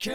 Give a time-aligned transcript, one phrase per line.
[0.00, 0.12] Go.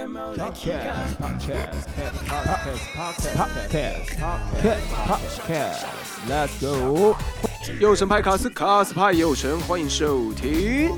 [7.82, 10.90] 右神派卡斯，卡斯派右神，欢迎收听。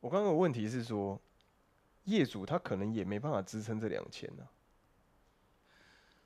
[0.00, 1.18] 我刚刚的问题是说，
[2.04, 4.46] 业主他可能也没办法支撑这两千呢。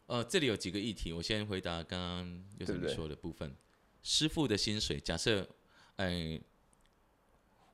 [0.06, 2.94] 呃，这里有几个议题，我先回答刚刚有什么对不对？
[2.96, 3.54] 说的部分。
[4.02, 5.48] 师傅的薪水，假设，
[5.96, 6.40] 哎、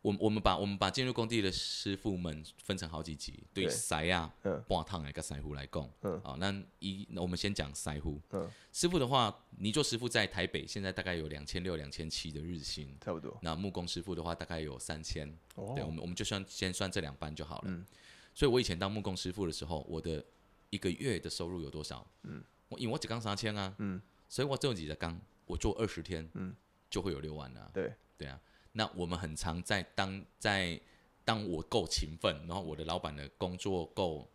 [0.07, 8.21] 我们我们把我们把进入工地的师傅们分成好几级，对对筛啊、嗯半烫的跟筛呼来讲，嗯好，那一那我们先讲筛呼。
[8.31, 13.37] 嗯，师傅的话，你做师傅在台北现在大概有两千六、两千七的日薪，差不多。
[13.43, 17.65] 那木工师傅的话大概有三千，哦对，我们我们就算先算这两班就好了。
[17.67, 17.85] 嗯
[18.33, 20.25] 所以我以前当木工师傅的时候，我的
[20.71, 22.07] 一个月的收入有多少？
[22.23, 26.55] 嗯，我因为我只刚三千啊，嗯，所以我只有几个钢，我做二十天，嗯，
[26.89, 27.71] 就会有六万了、啊。
[27.75, 28.39] 对，对啊，
[28.77, 30.79] 那我们很常在当在
[31.25, 34.31] 当我够勤奋，然后我的老板的工作够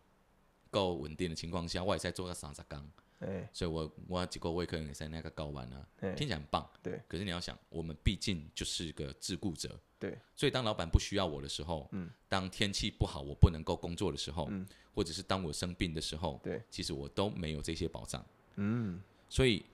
[0.68, 2.84] 够稳定的情况下，我也在做个三十钢，
[3.20, 6.68] 哎所以我我几个月可能也在那个高完啊，哎，听起来很棒。
[6.82, 18.22] 对可是你要想，我们毕竟就是个自雇者，对，所以当老板不需要我的时候，嗯，当天气不好我不能够工作的时候，嗯或者是当我生病的时候，对，其实我都没有这些保障。
[18.56, 19.64] 嗯，所以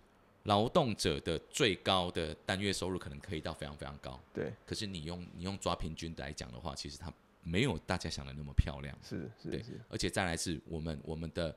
[0.49, 8.97] 劳动者的最高的单月收入可能可以到非常非常高，对，可是你用你用抓平均来讲的话，其实它没有大家想的那么漂亮。
[9.03, 9.73] 是对是。
[9.73, 11.55] 是，而且再来是我们我们的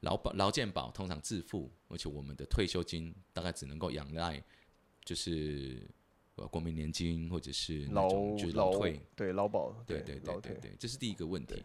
[0.00, 4.40] 劳保劳健保通常自付，而且我们的退休金大概只能够仰赖
[5.04, 5.82] 就是
[6.36, 11.60] 呃国民年金或者是那劳种就是劳劳退，对劳保，对对对对对，这是第一个问题。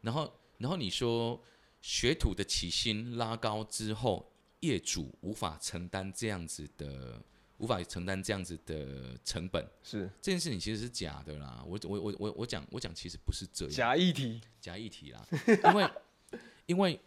[0.00, 1.38] 然后然后你说
[1.82, 4.26] 学徒的起薪拉高之后，
[4.64, 7.22] 业主无法承担这样子的。
[7.58, 10.10] 无法承担这样子的成本，是。
[10.20, 11.62] 这件事情其实是假的啦。
[11.64, 15.90] 我我我我我讲我讲其实不是这样，假议题，假议题啦，因为
[16.66, 17.00] 因为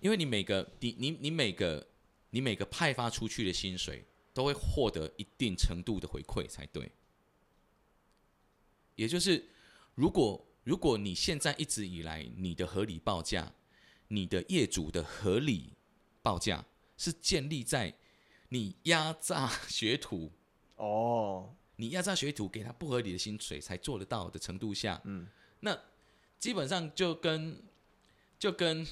[0.00, 1.84] 因为你每个你你你每个
[2.30, 6.90] 你每个派发出去的薪水都会获得一定程度的回馈才对，
[8.94, 9.44] 也就是
[9.96, 13.52] 如果如果你现在一直以来你的合理报价，
[14.06, 15.72] 你的业主的合理
[16.26, 16.64] 报价
[16.96, 17.94] 是建立在
[18.48, 20.32] 你压榨学徒
[20.74, 25.28] 哦，你压榨学徒给他不合理的薪水才做得到的程度下，嗯，
[25.60, 25.78] 那
[26.36, 27.62] 基本上就跟
[28.40, 28.84] 就跟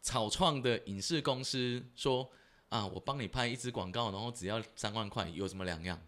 [0.00, 2.30] 草创的影视公司说
[2.70, 6.00] 啊，我帮你拍一支广告，然后只要三万块，有什么两样？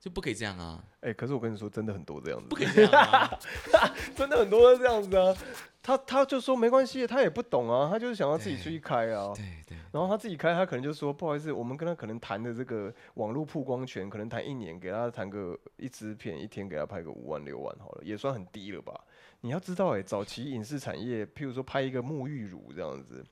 [0.00, 3.38] 就不可以这样啊，哎，可是我跟你说，真的很多这样子，不可以这样啊，
[4.14, 5.34] 真的很多都这样子啊。
[5.82, 9.32] 他他就说没关系，他也不懂啊，他就是想要自己出去开啊。
[9.34, 18.92] 对对然后他自己开，他可能就说不好意思，我们跟他可能谈的这个网络曝光权，可能谈一年，给他谈个一支片，一天给他拍个五万六万好了，也算很低了吧？
[19.40, 23.24] 你要知道、欸，哎，早期影视产业，譬如说拍一个沐浴乳这样子，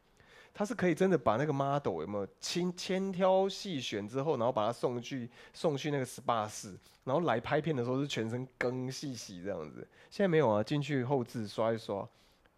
[0.58, 6.74] 他是可以真的把那个 model 有没有千千挑细选之后，然后把他送去送去那个 SPA 室，
[7.04, 9.86] 然后来拍片的时候是全身更细洗这样子。
[10.08, 12.08] 现在没有啊，进去后置刷一刷，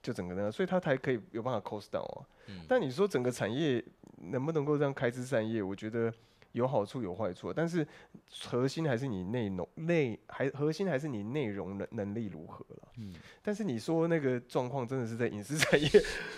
[0.00, 2.24] 就整个那个，所以他才可以有办法 cost down 啊。
[2.46, 3.84] 嗯但你说整个产业
[4.30, 5.60] 能不能够这样开枝散叶？
[5.60, 6.14] 我觉得
[6.52, 7.86] 有好处有坏处，但是
[8.44, 12.88] 核心还是你内容内还核心还是你内容能能力如何了。
[12.96, 15.88] 嗯，但是你说那个状况真的是在影视产业，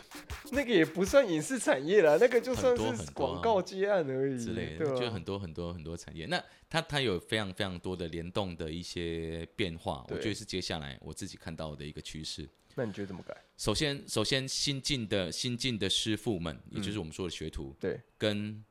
[0.52, 4.84] 那个也不算影视产业啦，那个就算是广告接案而已，之类的？
[4.98, 6.26] 就很多很多很多产业。
[6.26, 12.48] 那它它有非常非常多的联动的一些变化，我觉得是接下来我自己看到的一个趋势。
[12.76, 13.36] 那你觉得怎么改？
[13.56, 18.64] 首先，首先新进的新进的师傅们，也就是我们说的学徒，对，跟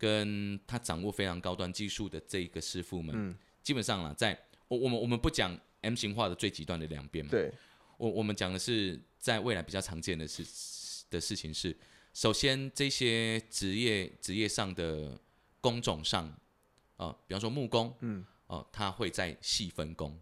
[0.00, 7.52] 跟他掌握非常高端技术的这一个师傅们，嗯，基本上啦，在我我们我们不讲 M 型化的最极端的两边嘛，对，
[7.98, 10.42] 我我们讲的是在未来比较常见的事
[11.10, 11.76] 的事情是，
[12.14, 15.20] 首先这些职业职业上的
[15.60, 16.26] 工种上，
[16.96, 20.18] 啊、比方说木工，嗯，哦、他会在细分工，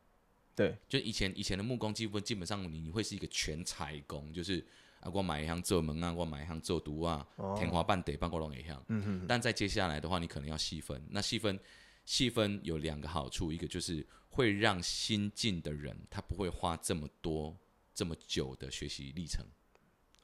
[0.56, 4.66] 对，就以前以前的木工基本基本上你你会是一个全才工，就是
[5.00, 7.54] 啊我买一项做门啊，我买一项做毒啊，哦。
[7.58, 8.84] 天花板得半个龙一样。
[8.88, 11.02] 嗯哼，但在接下来的话，你可能要细分。
[11.08, 11.58] 那细分
[12.04, 17.56] 细分有两个好处，一个就是会让新进的人他不会花这么多
[17.94, 19.44] 这么久的学习历程，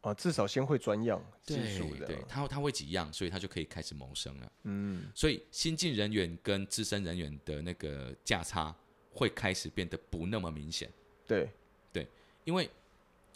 [0.00, 4.52] 啊，至少先会专样技术的，对，他他会几样，所以他就可以开始谋生了。
[4.62, 8.74] 嗯，所以新进人员跟资深人员的那个价差
[9.10, 10.90] 会开始变得不那么明显，
[11.26, 11.48] 对。
[11.92, 12.08] 对，
[12.42, 12.68] 因为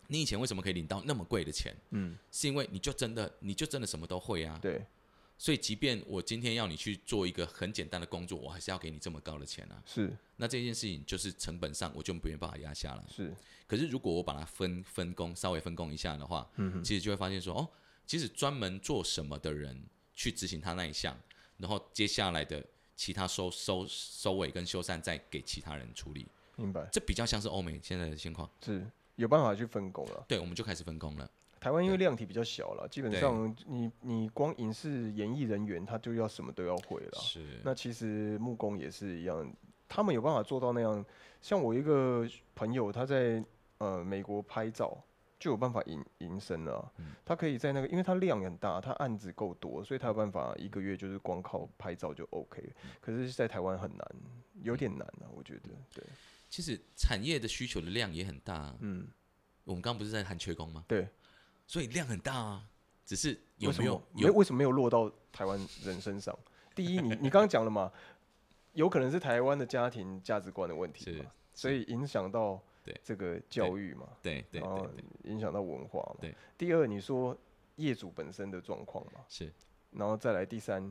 [0.09, 1.75] 你以前为什么可以领到那么贵的钱？
[1.91, 4.59] 嗯，是因为你就真的你就真的什么都会啊。
[4.61, 4.85] 对，
[5.39, 9.83] 所以即便我今天要你去做一个很简单的工作，我还是要给你这么高的钱啊。
[9.87, 13.05] 是那这件事情就是成本上我就没办法压下来。
[13.09, 13.35] 是，
[13.67, 17.69] 可是如果我把它分分工，稍微分工一下的话，嗯哼，其实就会发现说，哦，
[18.07, 19.81] 其实专门做什么的人
[20.15, 21.15] 去执行他那一项，
[21.59, 22.65] 然后接下来的
[22.97, 26.27] 其他收收收尾跟修缮再给其他人处理，
[26.57, 28.51] 明白，这比较像是欧美现在的情况。
[28.65, 28.85] 是
[29.19, 30.25] 有办法去分工了。
[30.26, 31.29] 对，我们就开始分工了。
[31.61, 37.19] 台湾因为量体比较小了，基本上你你光影视演艺人员他就要什么都要会了。
[37.19, 39.53] 是，那其实木工也是一样，
[39.88, 41.05] 他们有办法做到那样。
[41.43, 42.25] 像我一个
[42.55, 43.44] 朋友，他在
[43.79, 44.97] 呃美国拍照
[45.37, 52.62] 就有办法营营生了啊、嗯他可以在那个，因为他量很大，他案子够多，所以他有办法一个月就是光靠拍照就 OK。
[53.00, 54.09] 可嗯是，在台湾很难，
[54.62, 55.71] 有点难啊，我觉得。
[55.93, 56.05] 对，
[56.49, 58.77] 其实产业的需求的量也很大、啊。
[58.81, 59.09] 嗯，
[59.65, 60.85] 我们刚刚不是在谈缺工吗？
[60.89, 61.09] 对。
[61.67, 62.67] 所以量很大啊，
[63.05, 66.37] 只是有没有么没为什么没有落到台湾人身上？
[66.75, 67.93] 第一，你你刚刚讲了嘛，
[68.73, 74.62] 有可能是台湾的家庭价值观的问题是嘛，所以影响到对这个教育嘛，对对
[75.25, 76.17] 影响到文化嘛。
[76.23, 76.35] 对。
[76.56, 77.37] 第二，你说
[77.77, 79.53] 业主本身的状况嘛，是
[79.91, 80.91] 然后再来第三，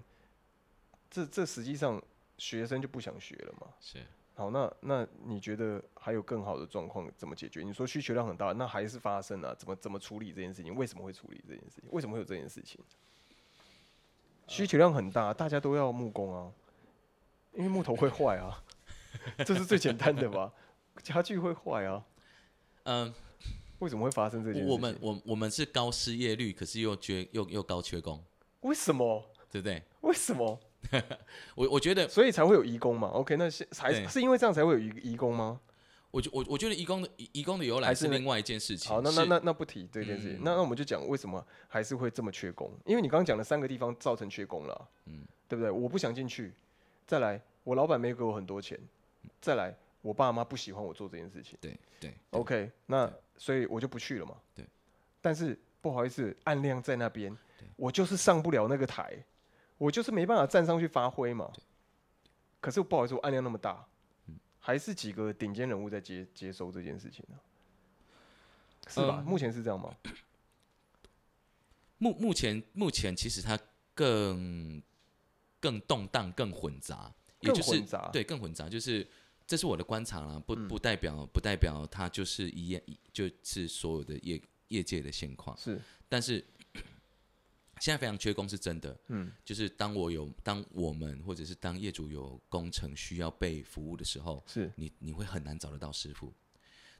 [1.10, 2.00] 这这实际上
[2.38, 3.74] 学生就不想学了嘛。
[3.80, 4.06] 是。
[4.38, 7.64] 好，那那你觉得还有更好的状况怎么解决？
[7.64, 10.76] 你说需求量很大，那还是发生了、怎么怎么处理这件事情？
[10.76, 11.90] 为什么会处理这件事情？
[11.90, 12.80] 为什么会有这件事情？
[14.48, 16.52] 需求量很大，大家都要木工啊，
[17.54, 18.64] 因为木头会坏啊，
[19.44, 20.54] 这是最简单的吧？
[21.02, 22.06] 家具会坏啊，
[22.86, 23.12] 嗯、
[23.80, 24.72] 为什么会发生这件事情？
[24.72, 28.24] 我们我我们是高失业率，可是又缺又又高缺工，
[28.62, 29.26] 为什么？
[29.50, 29.82] 对不对？
[30.02, 30.60] 为什么？
[31.56, 35.60] 我我觉得，所以才会有移工嘛？OK，那是还对是因为这样才会有移移工吗？
[36.10, 38.90] 我觉我我觉得移工的移移工的由来还是另外一件事情。
[38.90, 42.72] 好，那那那那不提这件事情，嗯那那我们就讲为什么还是会这么缺工？
[42.86, 45.70] 因为你刚刚讲的三个地方造成缺工了，嗯对不对？
[45.70, 46.54] 我不想进去，
[47.06, 48.80] 再来我老板没给我很多钱，
[49.42, 54.36] 再来我爸妈不喜欢我做这件事情对对，OK，那所以我就不去了嘛。
[54.56, 54.66] 对，
[55.22, 59.14] 但是不好意思，暗量在那边对，我就是上不了那个台，
[59.78, 61.52] 我就是没办法站上去发挥嘛。
[62.60, 63.86] 可是不好意思，我案量那么大，
[64.28, 64.36] 嗯。
[64.60, 67.38] 还是几个顶尖人物在接接收这件事情呢、
[68.88, 69.22] 是吧？
[69.22, 69.24] 嗯。
[69.24, 69.96] 目前是这样吗？
[72.00, 73.58] 目目前目前其实它
[73.94, 74.82] 更
[75.60, 78.10] 更动荡、更混杂，也就是混杂。
[78.12, 79.08] 对更混杂，就是
[79.46, 80.68] 这是我的观察啦，不嗯。
[80.68, 82.82] 不代表不代表它就是一样，
[83.14, 85.56] 就是所有的业业界的现况。
[85.58, 86.44] 是，但是
[87.80, 96.34] 现在非常缺工是真的，嗯，就是当我有当我们或者是当业主有工程需要被服务的时候，是，你你会很难找得到师傅，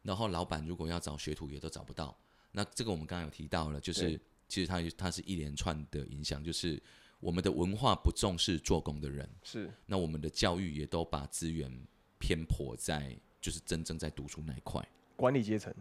[0.02, 2.18] 然后老板如果要找学徒也都找不到。
[2.52, 6.82] 那这个我们刚刚有提到了，就是其实它它是一连串的影响，就是
[7.20, 11.72] 我们的文化不重视做工的人，是，那我们的教育也都把资源
[12.20, 14.88] 偏颇在就是真正在读书那一块。
[15.16, 15.74] 管理阶层，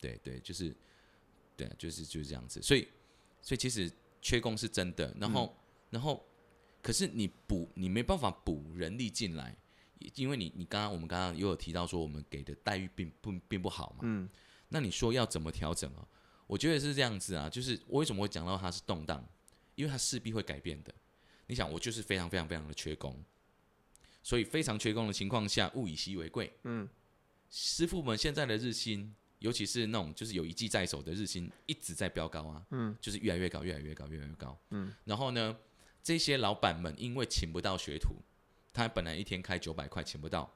[0.00, 0.74] 对对，就是
[1.56, 2.62] 对，就是就是这样子。
[2.62, 2.88] 所以
[3.42, 3.90] 所以其实
[4.24, 5.54] 缺工是真的，然后、
[5.90, 6.26] 然后
[6.82, 9.54] 可是你补你没办法补人力进来，
[10.14, 13.98] 因为你你刚刚我们刚刚也有提到说我们给的待遇并不并不好嘛。
[14.02, 14.26] 嗯，
[14.70, 16.08] 那你说要怎么调整啊？
[16.46, 19.22] 我觉得是这样子啊，就是我为什么会讲到它是动荡，
[19.74, 20.94] 因为它势必会改变的。
[21.46, 23.22] 你想，我就是非常非常非常的缺工，
[24.22, 26.50] 所以非常缺工的情况下，物以稀为贵。
[26.62, 26.88] 嗯，
[27.50, 29.14] 师傅们现在的日薪，
[29.44, 34.58] 尤其是那种就是有一技在手的日薪，一直在飙高啊，嗯，就是越来越高，越来越高，越来越高。
[34.70, 35.54] 嗯，然后呢，
[36.02, 38.14] 这些老板们因为请不到学徒，
[38.72, 40.50] 他本来一天开九百块，请不到，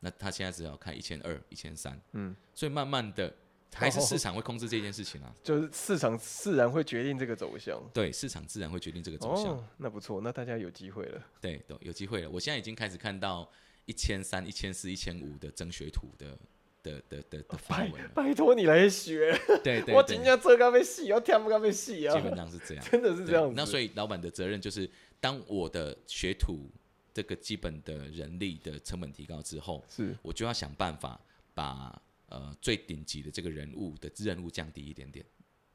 [0.00, 3.32] 那他现在只要开一千二、一千三，嗯，所以慢慢的
[3.72, 5.32] 还是市场会控制这件事情啊。
[5.44, 7.80] 就是市场自然会决定这个走向。
[7.94, 9.56] 对，市场自然会决定这个走向。
[9.56, 11.22] 哦，那不错，那大家有机会了。
[11.40, 12.28] 对，都有机会了。
[12.28, 13.48] 我现在已经开始看到
[13.84, 16.36] 一千三、一千四、一千五的争学徒的
[16.82, 17.90] 的的的拜。
[18.14, 19.32] 拜托你来学，
[19.62, 22.84] 对对 对我今，天这个被戏，我听不被戏啊基，本上是这样。
[22.90, 23.54] 真的是这样子。
[23.56, 24.88] 那所以老板的责任就是，
[25.20, 26.70] 当我的学徒
[27.12, 31.20] 这个基本的人力的成本提高之后，是我就要想办法
[31.54, 35.24] 把呃最顶级的这个人物的任务降低一点点，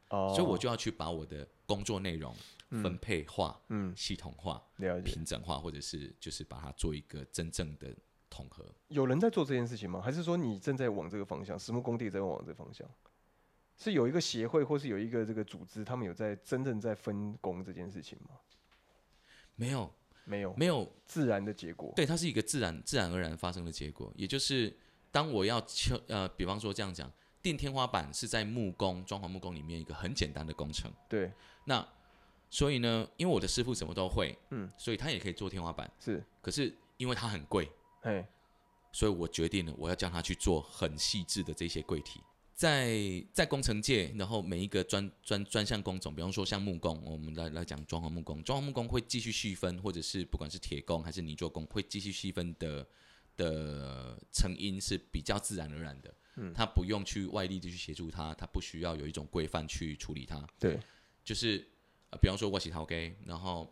[0.09, 2.33] 哦，所以我就要去把我的工作内容
[2.69, 4.61] 分配化、嗯系统化。
[5.03, 7.87] 平整化，或者是就是把它做一个真正的
[8.35, 8.65] 统合。
[8.89, 10.01] 有人在做这件事情吗？
[10.01, 11.57] 还是说你正在往这个方向？
[11.57, 12.85] 实木工地在往这个方向？
[13.77, 18.35] 是有一个协会，或是有一个这个组织，他们有在真正在分工这件事情吗？
[19.55, 19.89] 没有，
[20.25, 21.93] 没有，没有自然的结果。
[21.95, 24.75] 对，它是一个自然自然而然发生的结果，也就是
[25.11, 27.09] 当我要敲呃，比方说这样讲，
[27.41, 30.91] 垫天花板是在木工装潢木工里面一个很简单的工程。
[31.07, 31.31] 对，
[31.65, 31.85] 那
[32.49, 35.89] 所以呢，因为我的师傅什么都会，嗯，所以他也可以做天花板。
[35.99, 37.69] 是，可是因为它很贵，
[38.05, 38.27] 哎，
[38.91, 42.21] 所以我决定了我要叫他去做很细致的这些柜体。
[42.53, 52.87] 在在工程界，然后每一个专专专项工种，比方说像木工，我们来来讲装潢木工，装潢木工会继续细分，或者是不管是铁工还是泥做工，会继续细分的
[53.35, 60.79] 的成因是比较自然而然的，嗯，他不用去外力的去协助他，他不需要有一种规范去处理它，对，
[61.25, 61.67] 就是
[62.11, 63.69] 呃，比方说我洗陶给，然后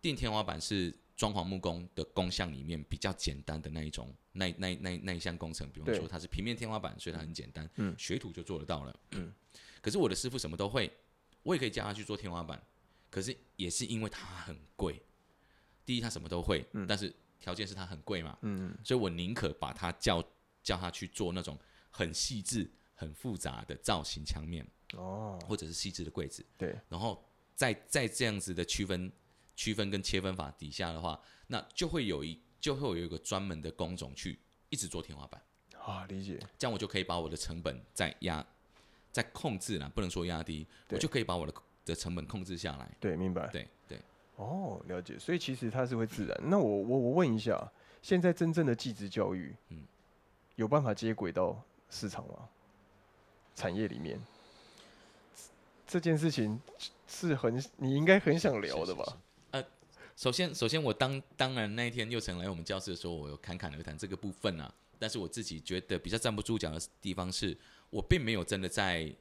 [0.00, 7.94] 垫天花板是装潢木工的工项里面比较简单的那一种，那那那那一项工程，比方说它是平面天花板，所以它很简单，嗯。
[7.98, 9.00] 学徒就做得到了。
[9.12, 9.32] 嗯，
[9.80, 10.92] 可是我的师傅什么都会，
[11.42, 12.60] 我也可以教他去做天花板，
[13.10, 15.00] 可是也是因为它很贵。
[15.84, 20.22] 第一，他什么都会，但是条件是他很贵嘛，嗯，所以我宁可把他叫
[20.62, 21.58] 叫他去做那种
[21.90, 26.44] 很细致、很复杂的造型墙面，哦，或者是细致的柜子。
[26.56, 27.22] 对，然后
[27.54, 29.12] 在在这样子的区分、
[29.56, 35.42] 区分跟切分法底下的话，那就会有一就会有一个专门的工种去一直做天花板，
[35.78, 38.44] 啊，理解，这样我就可以把我的成本再压、
[39.12, 42.90] 再控制了，不能说压低，我就可以把我的的成本控制下来。
[42.98, 43.46] 对，明白。
[43.48, 44.00] 对对，
[44.36, 45.18] 哦，了解。
[45.18, 46.40] 所以其实它是会自然。
[46.44, 47.70] 那我我我问一下，
[48.02, 49.82] 现在真正的技职教育，嗯
[50.56, 52.48] 有办法接轨到市场吗？
[53.56, 54.20] 产业里面
[55.86, 56.60] 这件事情
[57.06, 59.04] 是很你应该很想聊的吧？
[60.16, 64.72] 首先，首先我当当然那一天又成来我们教室的时候，我有侃侃而谈这个部分啊。
[64.96, 67.56] 但是我自己觉得比较站不住脚的地方是，
[67.90, 69.12] 我并没有真的在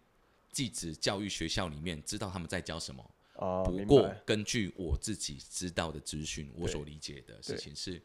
[0.51, 3.03] 技职教育学校里面知道他们在教什么。
[3.35, 4.13] 哦，不过。
[4.23, 7.99] 根据我自己知道的资讯，我所理解的事情是，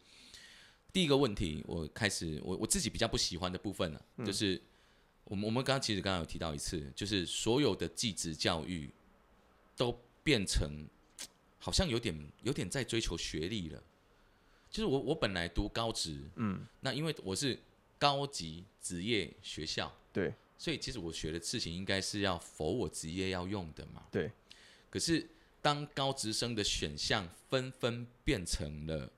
[0.91, 4.61] 第一个问题，我开始我我自己比较不喜欢的部分呢、嗯就是
[5.25, 8.91] 我们我们刚刚其实刚刚有提到一次，就是所有的继职教育
[9.77, 10.89] 都变成
[11.59, 13.83] 好像有点有点在追求学历了。
[14.71, 17.59] 就是我我本来读高职，嗯，那因为我是
[17.99, 24.07] 高级职业学校，对所以其实我学的事情应该是要否我职业要用的嘛。
[24.11, 24.31] 对。
[24.91, 25.27] 可是
[25.63, 29.11] 当高职生的选项纷纷变成了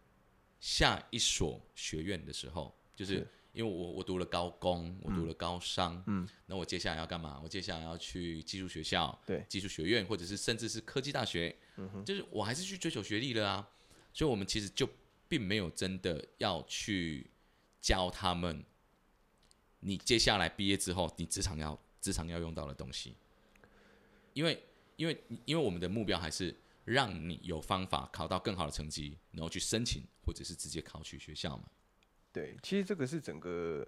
[0.61, 7.40] 下一所学院的时候，就是是因为我我读了高工，我读了高商，嗯，那我接下来要干嘛？
[7.42, 13.69] 我接下来要去技术学校，对技术学院，或者是甚至是科技大学，嗯就是我还是去追求学历了啊。
[14.12, 14.88] 所以我们其实就
[15.28, 17.28] 并没有真的要去
[17.80, 18.64] 教他们，
[19.80, 23.14] 你接下来毕业之后，你职场要职场要用到的东西，
[24.33, 24.62] 因为
[24.97, 26.54] 因为因为我们的目标还是
[26.85, 31.64] 让你有方法考到更好的成绩，然后去申请或者是直接考取学校嘛。
[32.32, 33.87] 对，其实这个是整个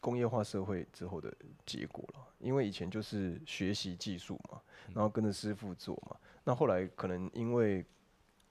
[0.00, 1.34] 工业化社会之后的
[1.64, 2.20] 结果了。
[2.38, 4.60] 因为以前就是学习技术嘛，
[4.92, 6.16] 然后跟着师傅做嘛。
[6.44, 7.84] 那后来可能因为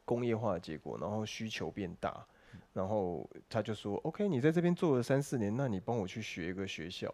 [0.05, 2.25] 工业化的结果，然后需求变大，
[2.73, 7.13] 然后他就说：“OK，你在这边做了三四年，那你帮我去学一个学校，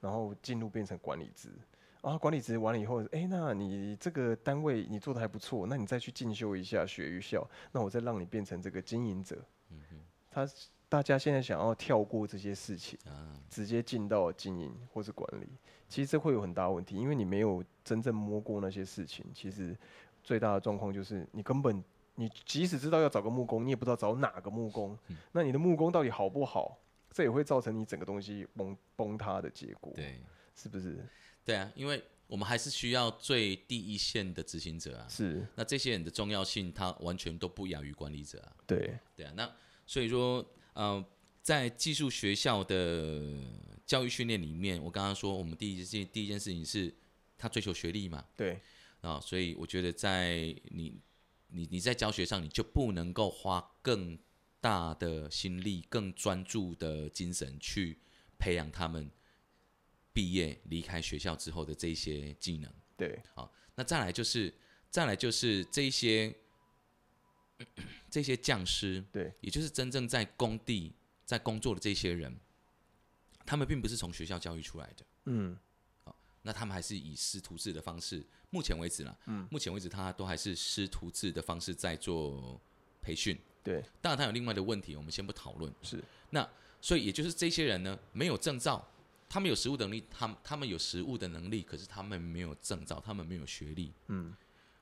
[0.00, 1.50] 然后进入变成管理职。”
[2.00, 9.36] 啊，管理职完了以后，哎、那你这个单位你做的还不错，那你再去进修一下学校，那我再让你变成这个经营者。
[9.70, 9.96] 嗯哼
[10.30, 10.46] 他
[10.88, 15.46] 大家现在想要跳过这些事情，啊，直接进到经营或是管理，
[15.88, 19.24] 其实这会有很大问题，因为你没有真正摸过那些事情。
[19.34, 19.76] 其实
[20.24, 24.98] 最大的状况就是你根本你即使知道要找个木工，你也不知道找哪个木工。
[25.08, 26.78] 嗯那你的木工到底好不好？
[27.10, 30.20] 这也会造成你整个东西崩崩塌的结果，对
[30.54, 31.04] 是不是？
[31.44, 35.06] 对啊，因为我们还是需要最第一线的执行者啊。
[35.08, 38.52] 是，那这些人的重要性，他完全都不亚于管理者啊。
[38.66, 39.50] 对，对啊，那
[39.86, 40.44] 所以说，
[40.78, 41.04] 呃，
[41.42, 43.34] 在技术学校的
[43.84, 46.94] 教育训练里面，我刚刚说，我们第一件第一件事情是，
[47.36, 48.60] 他追求学历嘛，对，
[49.00, 51.00] 啊，所以我觉得在你
[51.48, 54.16] 你你在教学上，你就不能够花更
[54.60, 57.98] 大的心力、更专注的精神去
[58.38, 59.10] 培养他们
[60.12, 62.72] 毕业离开学校之后的这些技能。
[62.96, 64.54] 对，好，那再来就是
[64.90, 66.32] 再来就是这些
[68.10, 70.92] 这些匠师，对，也就是真正在工地
[71.24, 72.34] 在工作的这些人，
[73.44, 75.58] 他们并不是从学校教育出来的，嗯，
[76.04, 82.60] 好那他们还是以师徒制的方式，目前为止啦，嗯，目前为止他都还是师徒制的方式在做
[83.02, 83.38] 培训。
[83.62, 85.70] 对，当然，他有另外的问题，我们先不讨论。
[85.82, 86.48] 是，那
[86.80, 88.82] 所以也就是这些人呢，没有证照，
[89.28, 94.34] 他们有实务能力，他们他们有实务的能力，可是他们没有证照，他们没有学历，嗯，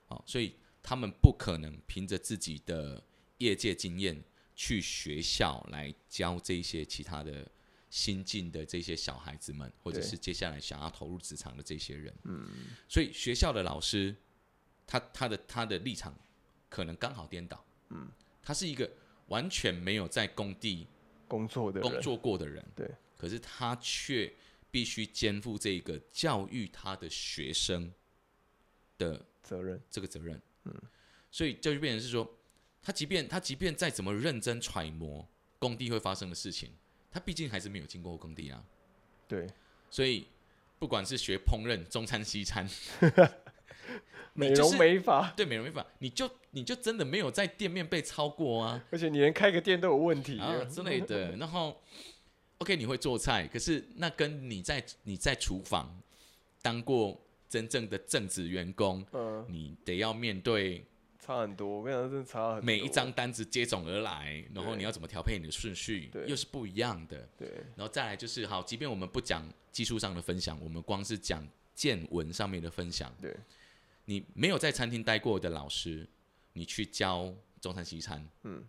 [0.06, 0.54] 好、所以
[0.86, 3.02] 他们不可能凭着自己的
[3.38, 4.22] 业界经验
[4.54, 7.44] 去学校来教这些其他的
[7.90, 12.14] 新进的这些小孩子们，或者是接下来想要投入职场的这些人。
[12.22, 12.48] 嗯，
[12.88, 14.14] 所以学校的老师
[14.86, 16.16] 他他的他的立场
[16.68, 18.08] 可能刚好颠倒，嗯，
[18.40, 18.88] 他是一个
[19.26, 20.86] 完全没有在工地
[21.26, 24.32] 工作的人，工作过的人，对，可是他却
[24.70, 27.92] 必须肩负这个教育他的学生
[28.96, 30.82] 的责任，这个责任，嗯，
[31.30, 32.28] 所以就变成是说，
[32.82, 35.26] 他即便他即便再怎么认真揣摩
[35.58, 36.70] 工地会发生的事情，
[37.10, 38.62] 他毕竟还是没有经过工地啊，
[39.26, 39.46] 对，
[39.90, 40.26] 所以
[40.78, 42.68] 不管是学烹饪、中餐、西餐，
[44.34, 48.84] 美容就是美发，对美容美发，你就你就真的没有在店面被超过啊。
[48.90, 51.34] 而且你连开个店都有问题啊之类的。
[51.40, 51.82] 然后
[52.58, 56.02] ，OK，你会做菜，可是那跟你在你在厨房
[56.60, 57.25] 当过
[57.56, 60.84] 真正的正职员工，嗯，你得要面对
[61.18, 61.78] 差很多。
[61.78, 62.66] 我跟你讲，真的差很多。
[62.66, 67.26] 每一张单子接踵而来，然后你要怎么调配你的顺序对，又是不一样的。
[67.38, 71.42] 对，然后再来就是好，即便我们不讲技术上的分享，我们光是讲
[71.74, 73.34] 见闻上面的分享，对，
[74.04, 76.06] 你没有在餐厅待过的老师，
[76.52, 77.32] 你去教
[77.62, 78.62] 中餐西餐，嗯，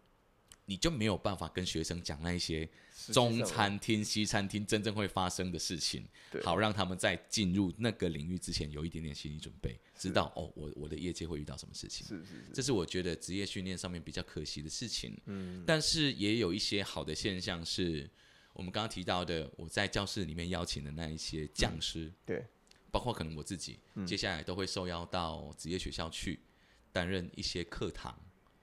[0.69, 2.69] 你就没有办法跟学生讲那一些
[3.13, 6.05] 中餐厅、西餐厅真正会发生的事情，
[6.43, 12.05] 好让他们在进入那个领域之前有一点点心理准备，知道哦，我我的业界会遇到什么事情。
[12.05, 15.17] 是是是，这是我觉得职业训练上面比较可惜的事情。
[15.25, 18.09] 嗯，但是也有一些好的现象是，
[18.51, 22.45] 我们刚刚提到的，我在教室里面邀请的那一些讲师，对，
[22.91, 24.05] 包括可能我自己，嗯。
[24.05, 26.41] 接下来都会受邀到职业学校去
[26.91, 28.19] 担任一些课堂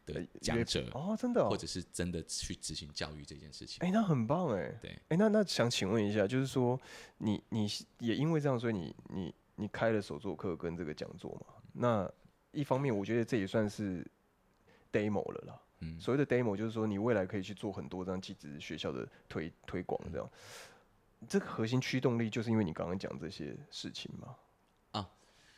[0.06, 3.78] 的呃讲者，哦，真的哦或，者是真的去执行教育这件事情。
[3.86, 4.76] 哎，那很棒哎。
[4.80, 6.80] 对，哎，那那想请问一下，就是说
[7.18, 7.66] 你你
[7.98, 11.54] 也因为这样，所以你你你开了手作课跟这个讲座嘛？
[11.72, 12.10] 那
[12.52, 14.06] 一方面，我觉得这也算是
[14.92, 15.60] demo 了啦。
[15.80, 20.30] 嗯，所谓的 demo 就是说，你未来可以去做很多这样技职学校的推推广，这样。
[21.26, 24.36] 这个核心驱动力就是因为你刚刚讲这些事情嘛。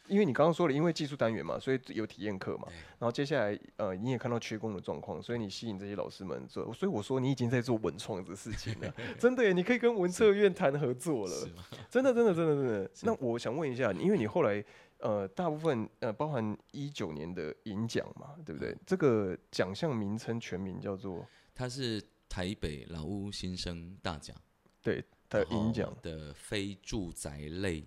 [0.06, 2.74] 啊，因为你刚刚说了，因为技术单元嘛，所以有体验课嘛对。
[2.98, 6.72] 然后接下来，呃，你也看到缺工的状况，所以你吸引这些老师们做。
[6.72, 9.52] 所以我说你已经在做文创这事情了， 真的耶！
[9.52, 11.48] 你可以跟文策院谈合作了？
[11.90, 12.90] 真的，真的，真的，真的。
[13.02, 14.64] 那我想问一下，因为你后来
[14.98, 18.74] 呃，大部分呃，包含一九年的银奖嘛，对不对？
[18.86, 24.34] 这个奖项名称全名叫做它是台北老屋新生大奖
[24.82, 27.84] 对的银奖，的非住宅类，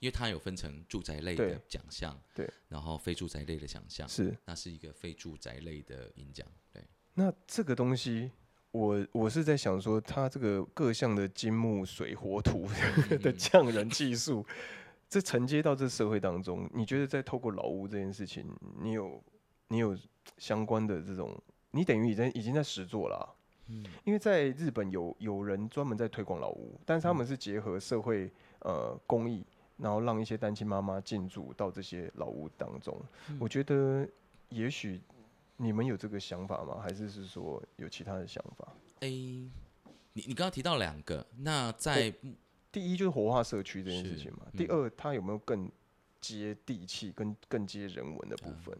[0.00, 4.34] 因为它有分成住宅类的奖项，对，然后非住宅类的奖项，是。
[4.46, 6.82] 那是一个非住宅类的银奖，对，
[7.14, 8.30] 那这个东西，
[8.70, 12.66] 我我是在想说，它这个各项的金木水火土
[13.20, 14.44] 的匠人技术，
[15.06, 18.46] 这承接到这社会当中，你觉得在透过老屋这件事情，
[18.80, 19.22] 你有
[19.68, 19.94] 你有
[20.38, 21.38] 相关的这种，
[21.72, 23.26] 你等于已经已经在实做了啊、
[23.68, 23.84] 嗯。
[24.04, 29.44] 因为在日本有有人专门在推广老屋，但是他们是结合社会呃公益，
[29.80, 32.96] 然后让一些单亲妈妈进驻到这些老屋当中。
[33.38, 34.06] 我觉得
[34.48, 35.00] 也许
[35.56, 36.80] 你们有这个想法吗？
[36.82, 38.68] 还是是说有其他的想法
[39.00, 39.50] ？A，你
[40.12, 42.12] 你刚刚提到两个，那在
[42.72, 45.70] 第一就是活化社区这件事情嘛，嗯第二它有没有更
[46.20, 48.76] 接地气、跟更接人文的部分？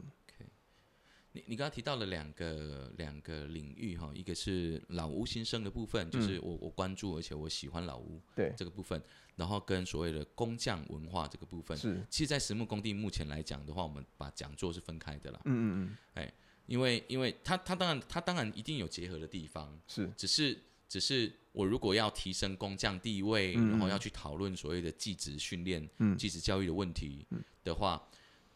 [1.32, 8.20] 你你刚刚提到了两个两个领域哈，一个是老屋新生的部分，就是我我关注而且我喜欢老屋
[8.56, 9.00] 这个部分，
[9.36, 16.32] 然后跟所谓的工匠文化这个部分，是，其实，在实木工地目前来讲的话，我们把讲座是分开的啦，嗯嗯嗯，
[16.66, 26.16] 因为因为它它当然它当然一定有结合的地方，是，只是只是我如果要提升工匠地位，嗯然后要去讨论所谓的技职训练、嗯。
[26.18, 27.24] 技职教育的问题
[27.62, 28.02] 的话，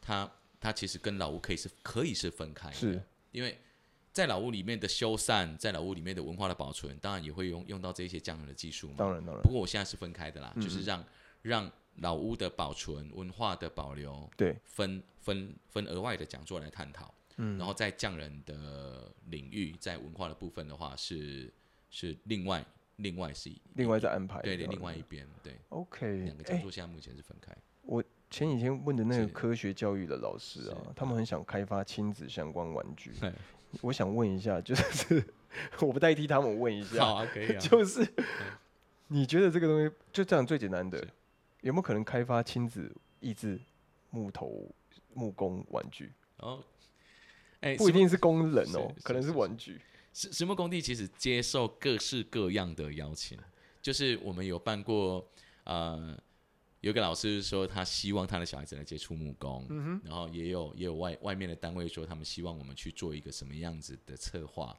[0.01, 0.29] 它
[0.64, 3.59] 它其实跟老屋可以是可以是分开的，是因为
[4.14, 8.94] 在老屋里面的修缮，在老屋里面的文化的保存，当然也会用用到这些匠人的技术嘛。
[8.96, 11.05] 当然当然不，过我现在是分开的啦，嗯就是让
[11.42, 17.12] 让老屋的保存、文化的保留对，分分分额外的讲座来探讨。
[17.37, 21.53] 嗯然后在匠人的领域，在文化的部分的话是
[21.90, 22.64] 是另外
[22.96, 24.40] 另外是另外再安排。
[24.40, 27.55] 对对另外一边对 OK，两个讲哎，座现在目前是分开。
[28.35, 33.33] 前几天问的那个科学教育的老师啊，他们很想开发亲子相关玩具嘿。
[33.81, 35.25] 我想问一下，就是
[35.81, 37.61] 我不代替他们问一下，好啊，可以啊。
[37.61, 38.05] 就是
[39.07, 40.99] 你觉得这个东西就这样最简单的，
[41.61, 43.57] 有没有可能开发亲子益智
[44.11, 44.68] 木头
[45.12, 46.12] 木工玩具？
[46.37, 46.61] 然后，
[47.61, 49.81] 哎，不一定是工人哦，可能是玩具。
[50.12, 53.38] 石石木工地其实接受各式各样的邀请，
[53.81, 55.25] 就是我们有办过，
[55.62, 56.18] 呃，
[56.85, 64.77] 有个老师说他希望他的小孩子来接触木工，嗯然后也有也有外外面的单位说他们希望我们去做一个什么样子的策划，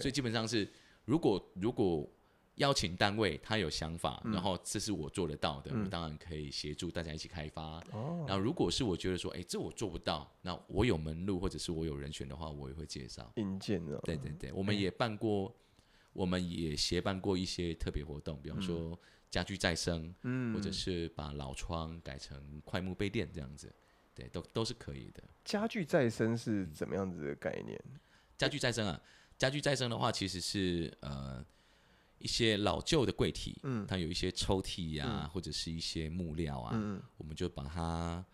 [0.00, 0.68] 所以基本上是
[1.04, 2.10] 如果如果
[2.56, 7.80] 邀请单位他有想法，嗯然后这是我做得到的，嗯我当然可以协助大家一起开发。
[7.92, 13.32] 哦，那如果是我觉得说，哎、这我做不到，那我有门路或者是我有人选的话，我也会介绍。
[13.36, 15.52] 硬件的，对对对，我们也办过，
[16.12, 18.96] 我们也协办过一些特别活动，比方说
[19.34, 20.54] 家具再生，嗯。
[20.54, 23.74] 或者是把老窗改成快木杯垫这样子，
[24.14, 25.24] 对，都都是可以的。
[25.44, 27.76] 家具再生是怎么样子的概念？
[28.38, 29.00] 家具再生啊，
[29.36, 31.44] 家具再生的话，其实是呃
[32.18, 33.84] 一些老旧的柜体，嗯。
[33.88, 37.02] 它有一些抽屉呀、或者是一些木料啊，嗯。
[37.16, 38.24] 我们就把它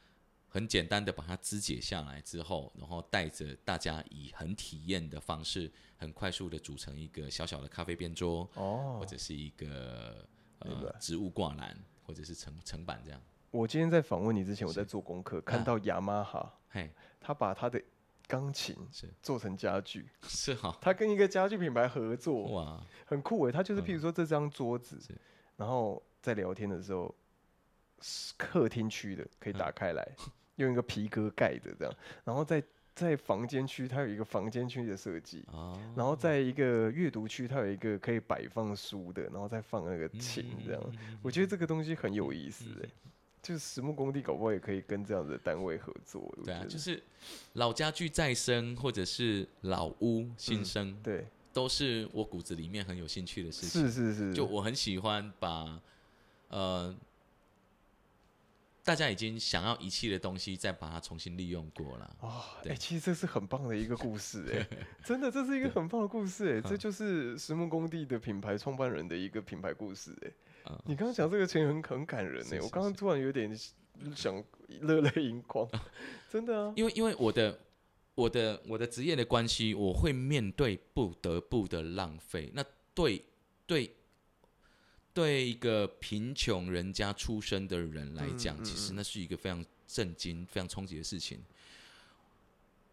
[0.49, 8.99] 很简单的把它肢解下来之后，然后带着大家以很体验的方式，很快速的组成一个小小的咖啡边桌，哦。
[9.01, 10.29] 或，者是一个
[10.61, 13.21] 呃植物挂篮，或者是层层板这样。
[13.51, 17.83] 我今天在访问你之前，我在做功课，看到雅马哈，嘿，他把他的
[18.29, 19.13] 钢琴是。
[19.21, 23.53] 做成家具， 是哈，他跟一个家具品牌合作，哇，很酷诶。
[23.53, 25.13] 他就是譬如说这张桌子是，
[25.57, 27.13] 然后在聊天的时候，
[28.01, 30.09] 是客厅区的可以打开来，
[30.57, 31.93] 用一个皮革盖着这样，
[32.23, 32.63] 然后在
[33.01, 35.43] 在房间区，它有一个房间区的设计。
[35.53, 40.83] 哦，然后在一个阅读区，它有一个可以摆放书的，然后再放那个琴这样。
[41.23, 42.89] 我觉得这个东西很有意思嗯诶，
[43.43, 46.33] 就是实木工地搞不好也可以跟这样的单位合作。
[46.45, 47.03] 对啊，就是
[47.55, 53.83] 老家具再生或者是老屋新生，对，都是我骨子里面很有兴趣的事情。
[53.83, 55.81] 是是是，就我很喜欢把
[56.49, 56.95] 呃
[58.83, 62.17] 大家已经想要遗弃的东西，再把它重新利用过了。
[62.21, 64.67] 哦，哎、对其实这是很棒的一个故事哎、
[65.05, 70.33] 真的，这是一个很棒的故事哎、这就是实木工地的品牌创办人的一个品牌故事哎、
[70.71, 70.79] 嗯。
[70.87, 73.55] 你刚刚讲这个情很很感人哎、我刚刚突然有点
[74.17, 74.43] 想
[74.81, 75.69] 热泪盈眶，
[76.31, 77.61] 真的啊，因为因为我的
[78.15, 82.51] 我的我的职业的关系，我会面对不得不的浪费。
[82.55, 82.65] 那
[82.95, 83.23] 对
[83.67, 83.95] 对
[85.13, 91.43] 对一个贫穷人家出身的人来讲，嗯嗯其实嗯那是一个非常震惊、非常冲击的事情。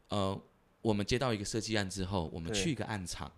[0.10, 0.42] 呃，
[0.82, 3.32] 我们接到一个设计案之后，我们去一个暗场，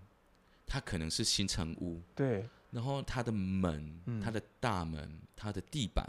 [0.65, 6.07] 它可能是新城屋，对，然后它的门、嗯它的大门、它的地板、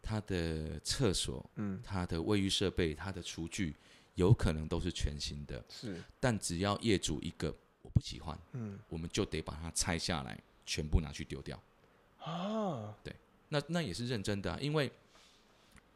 [0.00, 3.74] 它的厕所、嗯，它的卫浴设备、它的厨具，
[4.14, 5.64] 有可能都是全新的。
[5.68, 11.60] 是，但只要业主一个我不喜欢，嗯我们就得把它拆下来，全部拿去丢掉。
[12.20, 13.14] 啊，对
[13.48, 14.90] 那那也是认真的、啊，因为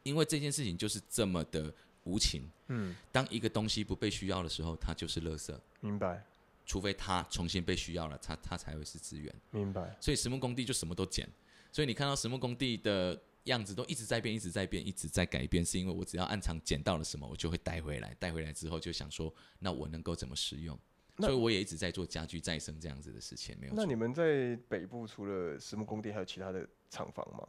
[0.03, 2.49] 因为这件事情就是这么的无情。
[2.67, 5.55] 嗯，当一个东西不被需要的时候，它就是垃圾。
[5.81, 6.23] 明白
[6.65, 9.33] 除非它重新被需要了，它它才会是资源。
[9.51, 11.29] 明白，所以实木工地就什么都捡，
[11.71, 20.77] 所以你看到实木工地的样子都一直在变，一直在变，一直在改变，是因为我只要暗藏捡到了什么，我就会带回来，带回来之后就想说，那我能够怎么使用？
[21.17, 23.73] 那所以我也一直在做家具再生这样子的事情，没有。
[23.75, 27.47] 那你们在北部除了实木工地，还有其他的厂房吗？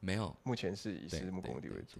[0.00, 0.34] 没有？
[0.44, 1.98] 目前是以实木工地为主。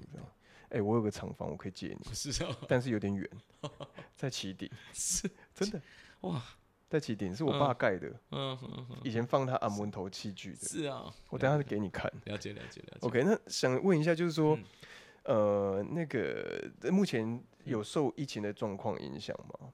[0.70, 3.28] 哎、我有个厂房，我可以借你， 是啊，但是有点远，
[4.14, 5.80] 在起顶， 是真的
[6.20, 6.42] 哇，
[6.90, 10.58] 在起顶，是我爸盖的，嗯嗯嗯，以前放他按摩头器具的。
[10.68, 12.12] 是啊，我等一下给你看。
[12.26, 13.06] 了解了解了解。
[13.06, 14.54] OK，那想问一下，就是说
[15.24, 19.72] 嗯，呃，那个呃目前有受疫情的状况影响吗？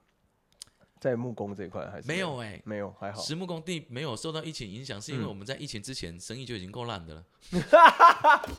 [1.05, 3.21] 在木工这一块还是没有哎、没有，还好。
[3.21, 7.23] 实木工地没有受到疫情影响，是因为嗯我们在疫情之前生意就已经够烂的了。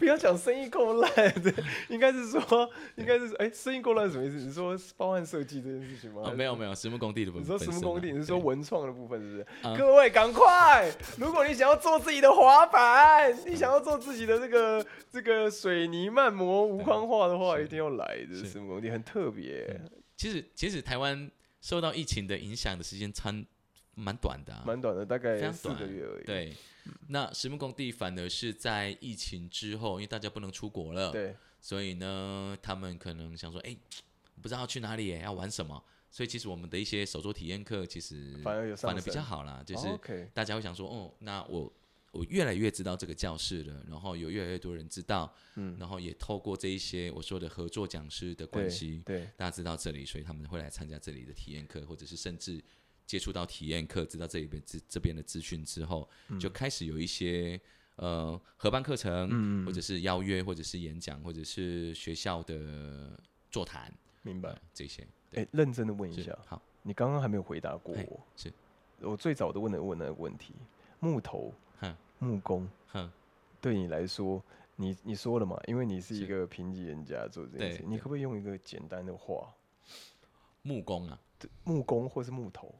[0.00, 1.54] 不要讲生意够烂，对，
[1.88, 4.36] 应该是说，应该是说，哎、生意够烂是什么意思？
[4.38, 6.22] 你说包案设计这件事情吗？
[6.24, 7.56] 哦，没有没有，实木工地的部分你分。
[7.56, 9.46] 说实木工地，你是说文创的部分是不是？
[9.68, 10.92] 啊各位赶快！
[11.16, 19.80] 如果你想要做自己的滑板，你想要做自己的这个这个水泥漫模无框画的话，一定要来这是实木工地，很特别，
[20.22, 21.28] 其实其实台湾
[21.60, 23.34] 受到疫情的影响的时间差
[23.96, 26.24] 蛮短的、啊，蛮短的，大非概四个月而已。
[26.24, 26.56] 对。
[27.08, 33.76] 那实木工地反而是在疫情之后，因为大家不能出国了，对，所以呢，他们可能想说，哎、
[34.40, 35.82] 不知道去哪里耶，要玩什么。
[36.08, 41.72] 所以其实我们的一些手作体验课，其实反而有反而比较好啦，就哦是大家会想说，哦，那我
[42.12, 52.62] 我越来越知道这个教室了，然后有越来越多人知道，嗯，然后也透过这一些我说的合作讲师的关对系，对，大家知道这里，所以他们会来参加这里的体验课，或者是甚至
[53.06, 57.60] 接触到体验课，知道这里边这这边的资讯之后，就开始有一些
[57.96, 63.18] 呃合办课程，嗯或者是邀约，或者是演讲，或者是学校的
[63.50, 64.58] 座谈，明白呃。
[64.74, 65.06] 这些。
[65.34, 68.20] 哎、认真的问一下，好，你刚刚还没有回答过我。
[68.36, 68.52] 是，
[69.00, 70.52] 我最早的问的问那个问题，
[71.00, 71.54] 木头哼、
[72.22, 72.68] 木工。
[72.88, 73.10] 哼，
[73.60, 74.42] 对你来说，
[74.76, 75.60] 你你说了嘛？
[75.66, 79.52] 因为你是一是个贫瘠人家做这件对事，你可不可以用一个简单的话，
[80.62, 81.18] 木工啊，
[81.64, 82.72] 木工或是木头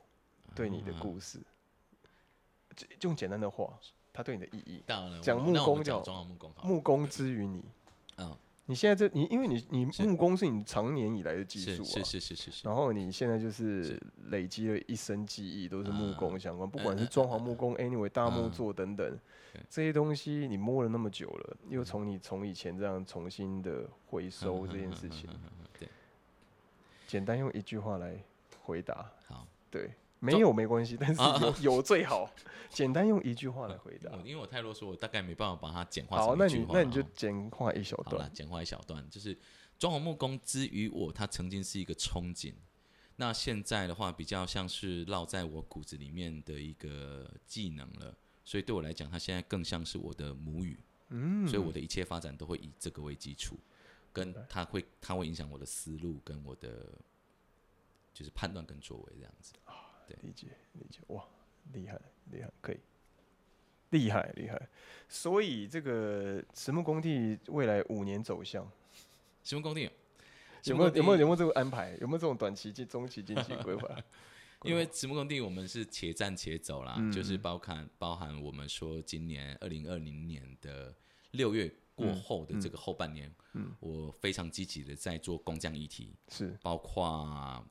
[0.55, 1.41] 对你的啊故事？
[2.77, 3.79] 就用简单的话，
[4.13, 4.83] 它对你的意义。
[4.87, 6.03] 当然了，讲木工就好。
[6.03, 7.65] 讲装潢木工木工之于你，
[8.19, 8.37] 嗯，
[8.73, 12.51] 你现在这你因为你你木工是你常年以来的技术啊，是是是是。
[12.51, 14.03] 是，然后你现在就是是。
[14.31, 18.51] 累积了一身技艺，都是木工啊相关，不嗯管是嗯装潢木工、anyway 大木嗯。
[18.51, 19.19] 作等等
[19.53, 19.61] 对。
[19.69, 21.73] 这些东西，你摸了那么久了，嗯。
[21.73, 25.29] 又从你从以前这样重新的回收这件事情，
[25.79, 25.87] 对，
[27.07, 28.17] 简单用一句话来
[28.63, 29.91] 回答，好，对，
[30.23, 32.31] 没有没关系，但是啊有 有最好，
[32.71, 34.19] 简单用一句话来回答我。
[34.19, 38.31] 因为我太啰嗦，我大概没办法把它简化好，成那你那你就简化一小段。
[38.33, 39.37] 简化一小段，就是
[39.81, 42.55] 装潢木工之于我，它曾经是一个憧憬，
[43.17, 53.59] 那现在的话比较像是烙在我骨子里面的一个技能了，所以对我来讲，它现在更像是我的母语，嗯，所以我的一切发展都会以这个为基础，
[54.13, 56.97] 跟它会它会影响我的思路跟我的
[58.15, 59.55] 就是判断跟作为这样子。
[60.23, 61.25] 理解理解，哇，
[61.73, 62.79] 厉害厉害，可以，
[63.91, 64.69] 厉害厉害。
[65.09, 68.71] 所以这个慈木工地未来五年走向
[69.45, 69.91] 石木工地
[70.65, 71.27] 有没有有没有有有？
[71.27, 71.97] 没有这个安排？
[72.01, 73.89] 有没有这种短期、近中期、近 期规划？
[74.65, 80.95] 因为石木工地我们是且战且走啦，就是嗯包含包含我们说今年二零二零年的
[81.33, 87.67] 六月过嗯后的这个后半年，嗯我非常积极的在做工匠议题，是包括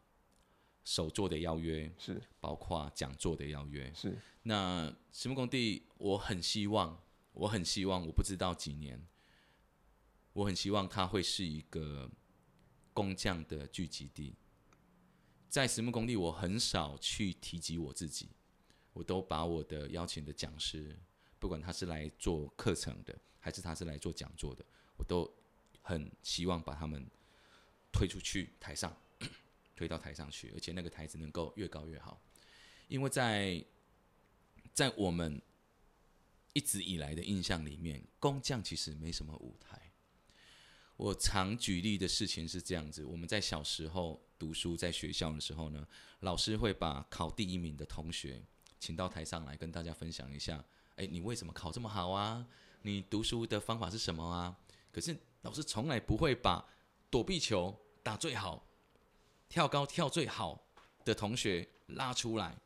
[0.83, 3.91] 手作的邀约，是包括讲座的邀约。
[3.93, 7.01] 是，那石木工地，我很希望，
[7.33, 9.05] 我很希望，我不知道几年，
[10.33, 12.09] 我很希望它会是一个
[12.93, 14.35] 工匠的聚集地。
[15.47, 18.29] 在石木工地，我很少去提及我自己，
[18.93, 20.97] 我都把我的邀请的讲师，
[21.37, 24.65] 不管他是来做课程的，还是他是来做讲座的，
[24.97, 25.31] 我都
[25.81, 27.05] 很希望把他们
[27.91, 28.95] 推出去台上，
[29.81, 32.21] 推到台上去，而且那个台子能够越高越好。
[32.87, 33.65] 因为在
[34.75, 35.41] 在我们
[36.53, 39.91] 一直以来的印象里面，工匠其实没什么舞台。
[40.97, 45.87] 我常举例的事情是这样子：我们在小时候读书，在学校的时候呢，
[46.19, 48.39] 老师会把考第一名的同学
[48.79, 50.63] 请到台上来，跟大家分享一下，
[50.97, 52.45] 哎，你为什么考这么好啊？
[52.83, 54.55] 你读书的方法是什么啊？
[54.91, 56.63] 可是老师从来不会把
[57.09, 58.63] 躲避球打最好、
[59.51, 60.57] 跳高跳最好
[61.03, 62.57] 的同学拉出来，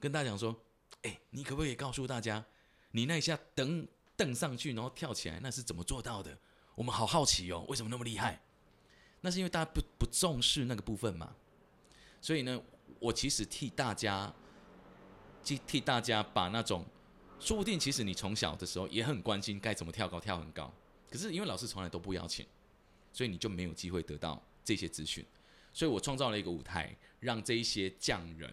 [0.00, 0.60] 跟大家讲说
[1.02, 2.44] ：“哎、你可不可以告诉大家，
[2.90, 3.86] 你那一下蹬
[4.16, 6.36] 蹬上去，然后跳起来，那是怎么做到的？
[6.74, 8.42] 我们好好奇哦，为什么那么厉害？
[9.20, 11.32] 那是因为大家不不重视那个部分嘛。
[12.20, 12.60] 所以呢，
[12.98, 14.34] 我其实替大家，
[15.44, 16.84] 替替大家把那种，
[17.38, 20.74] 说不定其实你从小的时候也很关心该怎么跳高，跳很高，
[21.08, 22.44] 可是因为老师从来都不邀请，
[23.12, 25.24] 所以你就没有机会得到这些资讯。
[25.76, 28.50] 所以我创造了一个舞台，让这一些匠人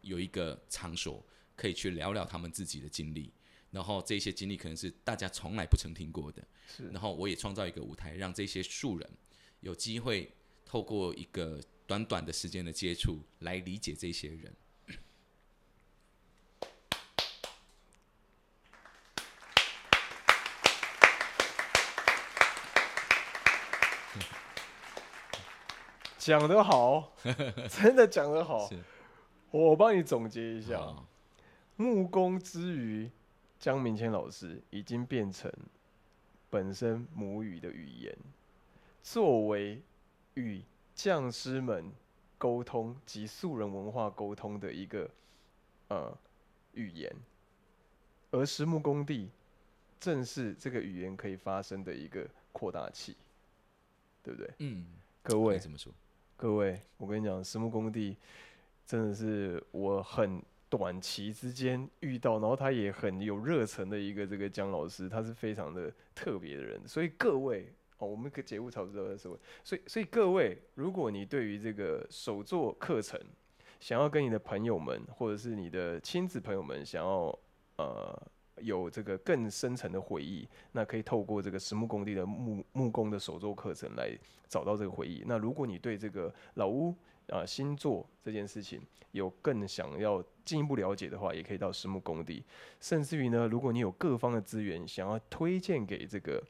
[0.00, 3.32] 有一个场所可以去聊聊他们自己的经历，
[3.70, 6.88] 然后这些经历可能是大家从来不曾听过的，是。
[6.88, 9.08] 然后我也创造一个舞台，让这些素人
[9.60, 14.52] 有机会透过一个短短的时间的接触来理解这些人。
[26.24, 27.12] 讲得好，
[27.68, 28.70] 真的讲得好。
[29.50, 31.06] 我帮你总结一下，好。
[31.76, 33.10] 木工之余，
[33.58, 35.52] 江明谦老师已经变成
[36.48, 38.16] 本身母语的语言，
[39.02, 39.82] 作为
[40.32, 40.62] 与
[40.94, 41.92] 匠师们
[42.38, 45.10] 沟通及素人文化沟通的一个
[45.88, 46.16] 呃
[46.72, 47.14] 语言，
[48.30, 49.28] 而实木工地
[50.00, 53.14] 正是这个语言可以发生的一个扩大器，
[54.22, 54.50] 对不对？
[54.60, 54.86] 嗯，
[55.22, 55.56] 各位。
[55.56, 55.92] 可以，这么说，
[56.36, 58.16] 各位，我跟你讲，实木工地
[58.84, 66.86] 真的是我很短期之间遇到，然后他也很有热忱的一个这个姜老师，他是非常的特别的人。
[66.86, 73.18] 所以各位哦，我们个节目差不多在说，所以所以各位，如果你对于这个手作课程，
[73.78, 77.38] 想要跟你的朋友们或者是你的亲子朋友们想要
[77.76, 78.22] 呃
[78.60, 84.16] 有这个更深层的回忆，那可以透过这个实木工地的木木工的手作课程来
[84.48, 85.22] 找到这个回忆。
[85.26, 86.94] 那如果你对这个老屋
[87.28, 88.78] 啊、新作这件事情
[89.12, 92.44] 有更想要进一步了解的话，也可以到实木工地。
[92.80, 96.42] 甚至于呢，如果你有各方的资源想要推荐给这个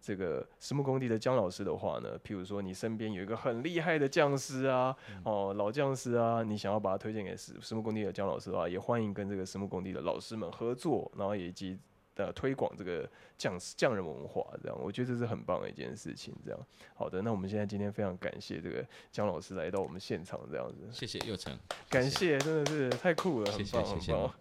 [0.00, 11.78] 这个石木工地的姜老师的话呢，譬如说你身边有一个很厉害的匠师啊，哦老匠师啊，你想要把他推荐给石石木工地的姜老师的话，也欢迎跟这个石木工地的老师们合作，然后以及
[12.14, 16.34] 呃推广这个匠匠人文化，这样我觉得这是很棒的一件事情。
[16.44, 16.60] 这样
[16.94, 21.56] 好的，那我们现在今天非常感谢这个姜老师来到我们现场，这样子，谢谢佑成，
[21.88, 24.34] 感谢，真的是太酷了，很棒，谢谢谢谢很棒。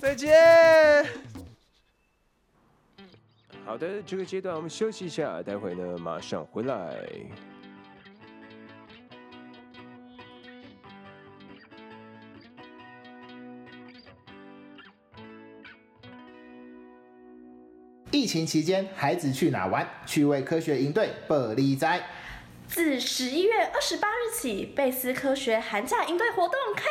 [0.00, 1.63] 再见。
[3.66, 6.94] 好的，这个阶段我们休息一下，待会呢马上回来。
[18.12, 19.88] 疫情期间，孩子去哪玩？
[20.06, 22.00] 趣味科学营队不离哉。
[22.68, 26.84] 自十一月二十八日起，贝斯科学寒假营队活动开！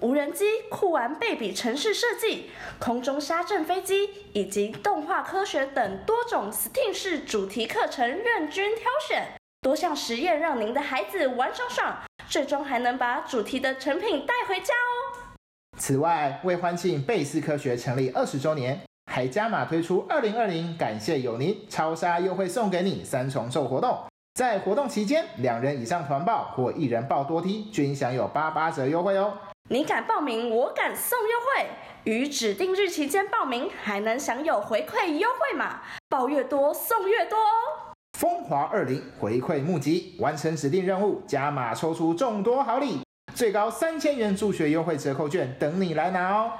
[0.00, 9.26] 无人机、酷玩贝比城市设计、空中沙阵飞机以及动画科学等多种 STEAM 式主题课程任君挑选，
[9.60, 11.96] 多项实验让您的孩子玩爽爽，
[12.28, 15.34] 最终还能把主题的成品带回家哦！
[15.76, 18.80] 此外，为欢庆贝斯科学成立二十周年，
[19.10, 23.98] 还加码推出二零二零感谢有您超杀优惠送给你三重奏活动。
[24.34, 29.36] 在活动期间，两人以上团报或一人报多梯均享有八八折优惠哦。
[29.70, 31.66] 你敢报名，我敢送优惠。
[32.04, 37.92] 于指定日期间报名，还能享有回馈优惠码，报越多送越多哦。
[38.18, 43.02] 风华二零回馈募集，完成指定任务，加码抽出众多好礼，
[43.34, 46.50] 最高三千元助学优惠折扣券等你来拿哦。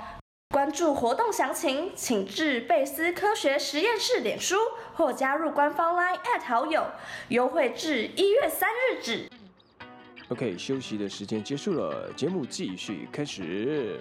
[0.51, 4.57] 关注活动详情，请至贝斯科学实验室脸书
[4.95, 6.85] 或加入官方 LINE 好友，
[7.29, 9.31] 优惠至一月三日止。
[10.29, 13.99] OK，休息的时间结束了，节目继续开始。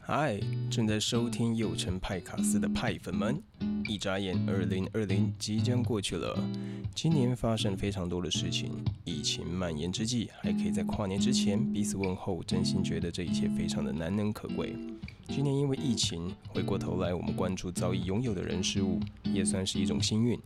[0.00, 0.38] 嗨，
[0.70, 3.42] 正在收听幼城派卡斯的派粉们，
[3.88, 6.38] 一眨眼，二零二零即将过去了。
[6.94, 8.72] 今年发生非常多的事情，
[9.04, 14.76] 疫情蔓延之际，还可以在跨年之前彼此问候，真心觉得这一切非常的难能可贵。
[15.28, 20.38] 今年因为疫情，回过头来我们关注早已拥有的人事物，也算是一种幸运。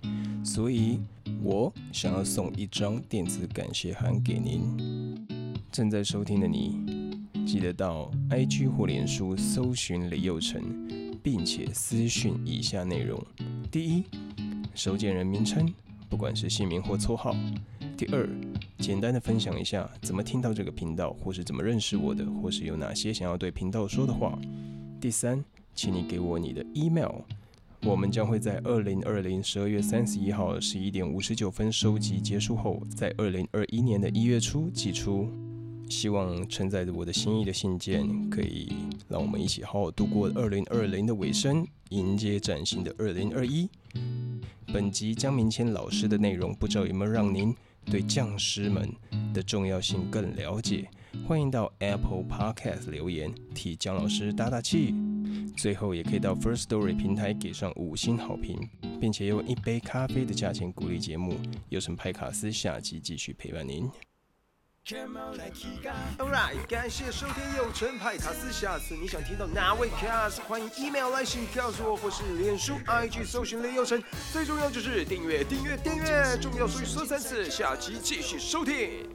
[0.45, 0.99] 所以，
[1.42, 5.25] 我想要送一张电子感谢函给您。
[5.71, 10.62] 正在收听的你，记得到 IG 或脸书搜寻李佑成，
[11.23, 13.18] 并且私讯以下内容：
[13.71, 14.05] 第一，
[14.75, 15.73] 收件人名称，
[16.11, 17.33] 不管是姓名或绰号；
[17.97, 18.29] 第二，
[18.83, 24.37] 简单的分享一下怎么听到这个频道，或是怎么认识我的，或是有哪些想要对频道说的话。
[25.01, 25.42] 第三，
[25.73, 27.21] 请你给我你的 email，
[27.83, 35.29] 我们将会在二零二零十二月三十一号十一点五十九分收集结束后，在二零二一年的一月初寄出。
[35.88, 38.73] 希望承载着我的心意的信件，可以
[39.09, 43.68] 让我们一起好好度过二零二零的尾声，迎接崭新的二零二一。
[44.73, 47.55] 本集江明谦老师的内容，不知道有没有让您
[47.87, 48.90] 对匠师们
[49.35, 50.88] 的重要性更了解？
[51.27, 54.95] 欢迎到 Apple Podcast 留言，替姜老师打打气。
[55.57, 58.68] 最后，也可以到 First Story 平台给上五星好评，
[59.01, 61.35] 并且用一杯咖啡的价钱鼓励节目。
[61.68, 63.90] 有成派卡斯下期继续陪伴您。
[66.18, 68.51] Alright，感谢收听有成派卡斯。
[68.53, 74.03] 下次你想听到哪位 cast，欢迎 email 来信告诉我，或是脸书、IG 搜寻雷有成。
[74.33, 77.49] 最重要就是订阅、订阅、订阅，重要所以说三次。
[77.49, 79.09] 下期继续收听。